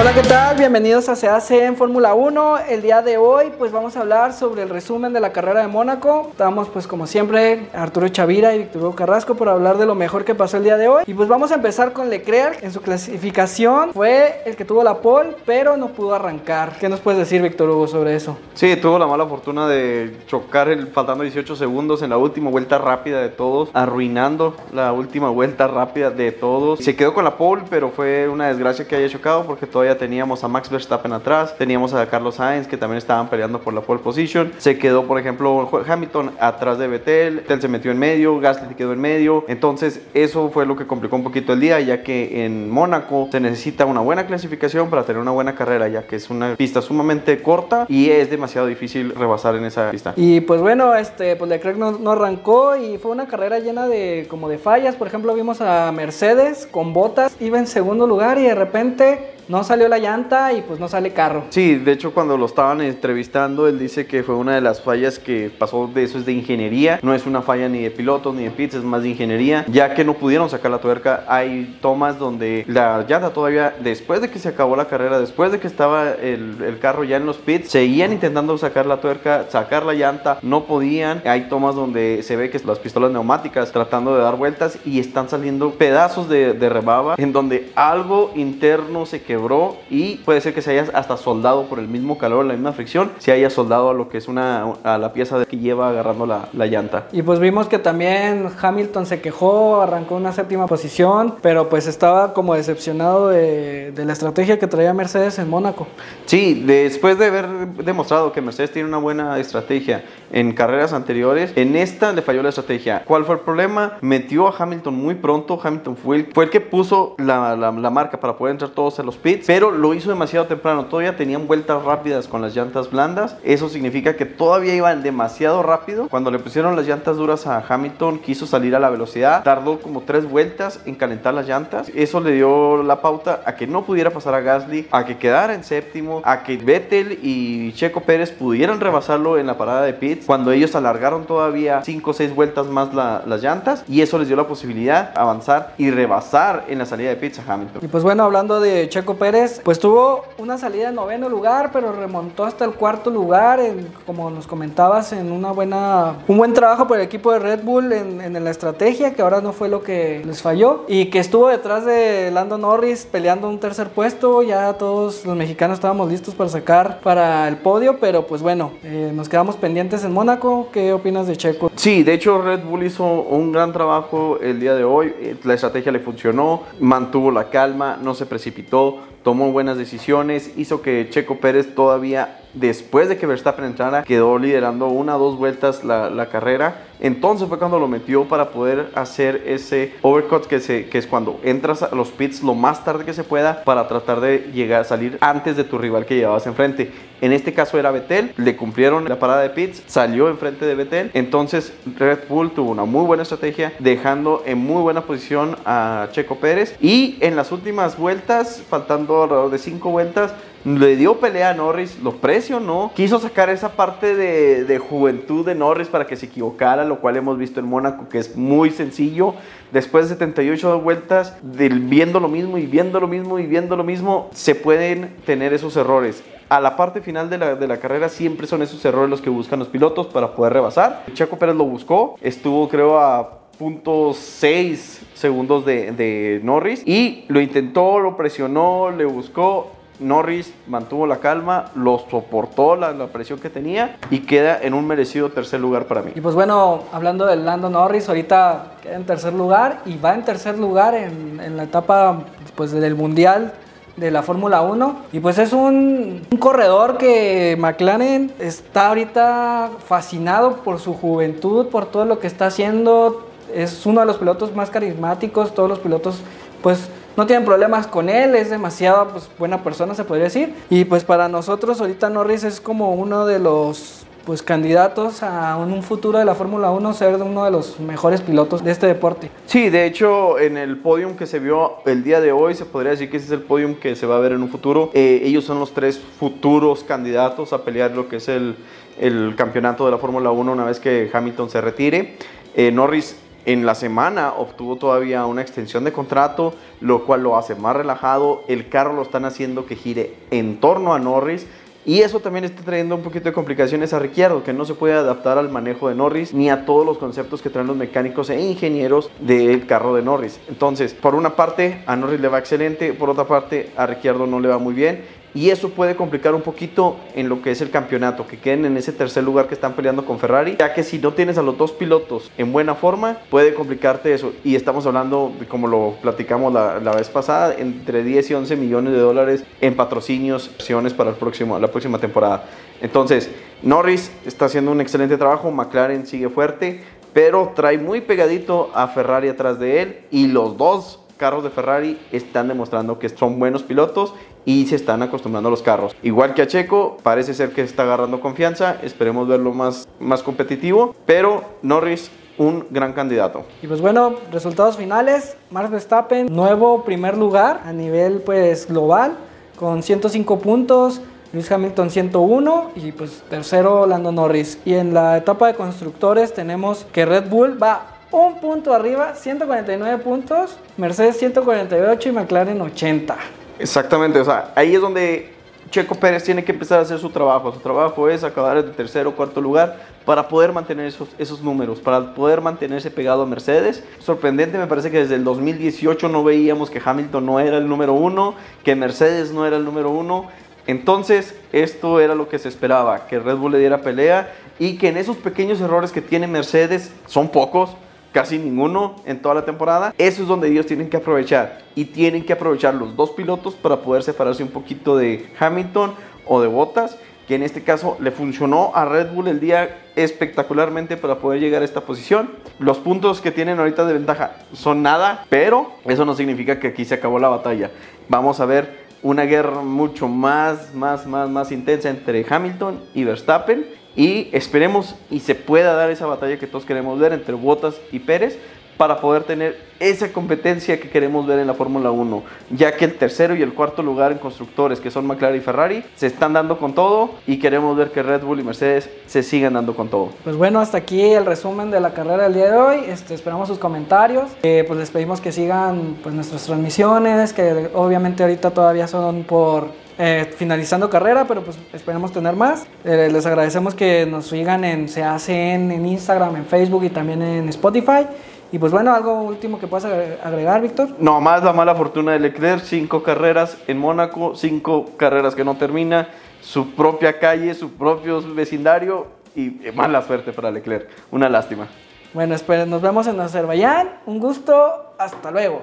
[0.00, 0.56] Hola, ¿qué tal?
[0.56, 2.60] Bienvenidos a Se hace en Fórmula 1.
[2.70, 5.66] El día de hoy pues vamos a hablar sobre el resumen de la carrera de
[5.66, 6.28] Mónaco.
[6.30, 10.24] Estamos pues como siempre Arturo Chavira y Víctor Hugo Carrasco por hablar de lo mejor
[10.24, 11.04] que pasó el día de hoy.
[11.06, 12.62] Y pues vamos a empezar con Leclerc.
[12.62, 16.78] En su clasificación fue el que tuvo la pole, pero no pudo arrancar.
[16.80, 18.38] ¿Qué nos puedes decir Víctor Hugo sobre eso?
[18.54, 23.20] Sí, tuvo la mala fortuna de chocar faltando 18 segundos en la última vuelta rápida
[23.20, 26.78] de todos, arruinando la última vuelta rápida de todos.
[26.78, 30.44] Se quedó con la pole, pero fue una desgracia que haya chocado porque todavía teníamos
[30.44, 34.00] a Max Verstappen atrás, teníamos a Carlos Sainz que también estaban peleando por la pole
[34.00, 34.52] position.
[34.58, 38.92] Se quedó, por ejemplo, Hamilton atrás de Vettel, Vettel se metió en medio, Gasly quedó
[38.92, 39.44] en medio.
[39.48, 43.40] Entonces, eso fue lo que complicó un poquito el día, ya que en Mónaco se
[43.40, 47.42] necesita una buena clasificación para tener una buena carrera, ya que es una pista sumamente
[47.42, 50.14] corta y es demasiado difícil rebasar en esa pista.
[50.16, 54.26] Y pues bueno, este, pues Leclerc no, no arrancó y fue una carrera llena de
[54.28, 54.96] como de fallas.
[54.96, 59.64] Por ejemplo, vimos a Mercedes con botas, iba en segundo lugar y de repente no
[59.64, 61.44] salió la llanta y pues no sale carro.
[61.50, 65.18] Sí, de hecho cuando lo estaban entrevistando, él dice que fue una de las fallas
[65.18, 68.44] que pasó de eso es de ingeniería, no es una falla ni de pilotos ni
[68.44, 71.24] de pits, es más de ingeniería, ya que no pudieron sacar la tuerca.
[71.26, 75.58] Hay tomas donde la llanta todavía, después de que se acabó la carrera, después de
[75.58, 79.94] que estaba el, carro ya en los pits, seguían intentando sacar la tuerca, sacar la
[79.94, 81.22] llanta, no podían.
[81.24, 85.28] Hay tomas donde se ve que las pistolas neumáticas tratando de dar vueltas y están
[85.28, 90.62] saliendo pedazos de, de rebaba en donde algo interno se quedó y puede ser que
[90.62, 93.94] se haya hasta soldado por el mismo calor, la misma fricción, se haya soldado a
[93.94, 97.06] lo que es una a la pieza que lleva agarrando la, la llanta.
[97.12, 102.32] Y pues vimos que también Hamilton se quejó, arrancó una séptima posición, pero pues estaba
[102.34, 105.86] como decepcionado de, de la estrategia que traía Mercedes en Mónaco.
[106.26, 107.48] Sí, después de haber
[107.84, 112.50] demostrado que Mercedes tiene una buena estrategia en carreras anteriores, en esta le falló la
[112.50, 113.02] estrategia.
[113.04, 113.94] ¿Cuál fue el problema?
[114.00, 117.90] Metió a Hamilton muy pronto, Hamilton fue el, fue el que puso la, la, la
[117.90, 120.86] marca para poder entrar todos en los pits, pero lo hizo demasiado temprano.
[120.86, 123.36] Todavía tenían vueltas rápidas con las llantas blandas.
[123.42, 126.08] Eso significa que todavía iban demasiado rápido.
[126.08, 129.42] Cuando le pusieron las llantas duras a Hamilton, quiso salir a la velocidad.
[129.42, 131.90] Tardó como tres vueltas en calentar las llantas.
[131.94, 135.54] Eso le dio la pauta a que no pudiera pasar a Gasly, a que quedara
[135.54, 140.26] en séptimo, a que Vettel y Checo Pérez pudieran rebasarlo en la parada de pits.
[140.26, 143.84] Cuando ellos alargaron todavía cinco o seis vueltas más la, las llantas.
[143.88, 147.38] Y eso les dio la posibilidad de avanzar y rebasar en la salida de pits
[147.38, 147.82] a Hamilton.
[147.84, 151.92] Y pues bueno, hablando de Checo Pérez, pues tuvo una salida en noveno lugar, pero
[151.92, 156.86] remontó hasta el cuarto lugar, en, como nos comentabas, en una buena, un buen trabajo
[156.86, 159.82] por el equipo de Red Bull en, en, la estrategia, que ahora no fue lo
[159.82, 164.72] que les falló, y que estuvo detrás de Lando Norris peleando un tercer puesto, ya
[164.74, 169.28] todos los mexicanos estábamos listos para sacar para el podio, pero pues bueno, eh, nos
[169.28, 171.70] quedamos pendientes en Mónaco, ¿qué opinas de Checo?
[171.76, 175.54] Sí, de hecho Red Bull hizo un gran trabajo el día de hoy, eh, la
[175.54, 181.38] estrategia le funcionó, mantuvo la calma, no se precipitó, tomó buenas decisiones, hizo que Checo
[181.38, 186.26] Pérez todavía después de que Verstappen entrara quedó liderando una o dos vueltas la, la,
[186.26, 186.84] carrera.
[187.00, 191.94] Entonces fue cuando lo metió para poder hacer ese overcut que, es cuando entras a
[191.94, 195.56] los pits lo más tarde que se pueda para tratar de llegar a salir antes
[195.56, 196.90] de tu rival que llevabas enfrente.
[197.20, 201.10] En este caso era Vettel, le cumplieron la parada de pits, salió enfrente de Vettel.
[201.12, 206.36] Entonces Red Bull tuvo una muy buena estrategia, dejando en muy buena posición a Checo
[206.36, 206.76] Pérez.
[206.80, 210.32] Y en las últimas vueltas, faltando alrededor de cinco vueltas,
[210.64, 215.88] le dio pelea a Norris, lo presionó, quiso sacar esa parte de, juventud de Norris
[215.88, 219.34] para que se equivocara, lo cual hemos visto en Mónaco, que es muy sencillo.
[219.72, 223.84] Después de 78 vueltas, de, viendo lo mismo y viendo lo mismo y viendo lo
[223.84, 226.22] mismo, se pueden tener esos errores.
[226.50, 229.30] A la parte final de la, de la carrera siempre son esos errores los que
[229.30, 231.04] buscan los pilotos para poder rebasar.
[231.14, 234.76] Checo Pérez lo buscó, estuvo creo a .6
[235.14, 241.98] segundos de Norris y lo intentó, lo presionó, le buscó, Norris mantuvo la calma, lo
[242.10, 246.12] soportó la, la, presión que tenía y queda en un merecido tercer lugar para mí.
[246.14, 250.24] Y pues bueno, hablando de Lando Norris, ahorita queda en tercer lugar y va en
[250.24, 252.24] tercer lugar en, en la etapa
[252.56, 253.52] pues, del Mundial
[253.96, 254.96] de la Fórmula 1.
[255.12, 261.86] Y pues es un, un, corredor que McLaren está ahorita fascinado por su juventud, por
[261.86, 263.26] todo lo que está haciendo.
[263.54, 266.20] Es uno de los pilotos más carismáticos, todos los pilotos
[266.62, 270.54] pues no tienen problemas con él, es demasiado pues, buena persona, se podría decir.
[270.70, 275.82] Y pues para nosotros ahorita Norris es como uno de los pues candidatos a un
[275.82, 279.30] futuro de la Fórmula 1 ser uno de los mejores pilotos de este deporte.
[279.46, 282.92] Sí, de hecho en el podium que se vio el día de hoy se podría
[282.92, 284.90] decir que ese es el podium que se va a ver en un futuro.
[284.94, 288.56] Eh, ellos son los tres futuros candidatos a pelear lo que es el,
[289.00, 292.16] el campeonato de la Fórmula 1 una vez que Hamilton se retire.
[292.54, 293.16] Eh, Norris
[293.46, 298.44] en la semana obtuvo todavía una extensión de contrato, lo cual lo hace más relajado.
[298.48, 301.46] El carro lo están haciendo que gire en torno a Norris.
[301.86, 304.92] Y eso también está trayendo un poquito de complicaciones a Ricciardo, que no se puede
[304.92, 308.38] adaptar al manejo de Norris ni a todos los conceptos que traen los mecánicos e
[308.38, 310.38] ingenieros del carro de Norris.
[310.48, 314.40] Entonces, por una parte, a Norris le va excelente, por otra parte, a Ricciardo no
[314.40, 317.70] le va muy bien y eso puede complicar un poquito en lo que es el
[317.70, 320.98] campeonato, que queden en ese tercer lugar que están peleando con Ferrari, ya que si
[320.98, 324.32] no tienes a los dos pilotos en buena forma, puede complicarte eso.
[324.44, 328.98] Y estamos hablando, como lo platicamos la, vez pasada, entre 10 y 11 millones de
[328.98, 332.44] dólares en patrocinios, acciones para el próximo, la próxima temporada.
[332.80, 333.30] Entonces,
[333.62, 339.28] Norris está haciendo un excelente trabajo, McLaren sigue fuerte, pero trae muy pegadito a Ferrari
[339.28, 344.14] atrás de él y los dos carros de Ferrari están demostrando que son buenos pilotos
[344.46, 345.94] y se están acostumbrando a los carros.
[346.02, 350.94] Igual que a Checo, parece ser que está agarrando confianza, esperemos verlo más, más competitivo,
[351.04, 353.44] pero Norris un gran candidato.
[353.62, 359.18] Y pues bueno, resultados finales, Max Verstappen, nuevo primer lugar a nivel pues global
[359.56, 361.02] con 105 puntos,
[361.34, 364.58] Lewis Hamilton 101 y pues tercero Lando Norris.
[364.64, 370.02] Y en la etapa de constructores tenemos que Red Bull va un punto arriba, 149
[370.02, 373.16] puntos, Mercedes 148 y McLaren 80.
[373.58, 375.32] Exactamente, o sea, ahí es donde
[375.70, 377.52] Checo Pérez tiene que empezar a hacer su trabajo.
[377.52, 381.78] Su trabajo es acabar en tercero o cuarto lugar para poder mantener esos, esos números,
[381.78, 383.84] para poder mantenerse pegado a Mercedes.
[384.00, 387.92] Sorprendente, me parece que desde el 2018 no veíamos que Hamilton no era el número
[387.92, 388.34] uno,
[388.64, 390.28] que Mercedes no era el número uno.
[390.66, 394.88] Entonces, esto era lo que se esperaba, que Red Bull le diera pelea y que
[394.88, 397.70] en esos pequeños errores que tiene Mercedes, son pocos,
[398.12, 399.94] casi ninguno en toda la temporada.
[399.98, 401.60] Eso es donde ellos tienen que aprovechar.
[401.74, 405.94] Y tienen que aprovechar los dos pilotos para poder separarse un poquito de Hamilton
[406.26, 406.96] o de Bottas.
[407.28, 411.62] Que en este caso le funcionó a Red Bull el día espectacularmente para poder llegar
[411.62, 412.30] a esta posición.
[412.58, 416.84] Los puntos que tienen ahorita de ventaja son nada, pero eso no significa que aquí
[416.84, 417.70] se acabó la batalla.
[418.08, 423.64] Vamos a ver una guerra mucho más, más, más, más intensa entre Hamilton y Verstappen
[423.96, 427.98] y esperemos y se pueda dar esa batalla que todos queremos ver entre Bottas y
[427.98, 428.38] Pérez
[428.80, 432.96] para poder tener esa competencia que queremos ver en la Fórmula 1, ya que el
[432.96, 436.58] tercero y el cuarto lugar en constructores, que son McLaren y Ferrari, se están dando
[436.58, 440.08] con todo y queremos ver que Red Bull y Mercedes se sigan dando con todo.
[440.24, 442.84] Pues bueno, hasta aquí el resumen de la carrera del día de hoy.
[442.86, 444.30] Este, esperamos sus comentarios.
[444.42, 449.68] Eh, pues les pedimos que sigan pues, nuestras transmisiones, que obviamente ahorita todavía son por
[450.02, 452.66] eh, finalizando carrera, pero pues esperemos tener más.
[452.84, 457.20] Eh, les agradecemos que nos sigan en Se hacen en Instagram, en Facebook y también
[457.20, 458.06] en Spotify.
[458.50, 459.84] Y pues bueno, algo último que puedas
[460.24, 460.88] agregar, Víctor.
[460.98, 465.56] No, más la mala fortuna de Leclerc, cinco carreras en Mónaco, cinco carreras que no
[465.56, 466.08] termina,
[466.40, 469.06] su propia calle, su propio vecindario
[469.36, 470.88] y mala suerte para Leclerc.
[471.10, 471.68] Una lástima.
[472.14, 474.00] Bueno, esperen, nos vemos en Azerbaiyán.
[474.06, 475.60] Un gusto, hasta luego.